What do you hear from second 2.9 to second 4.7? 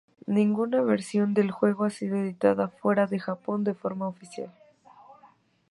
de Japón de forma oficial.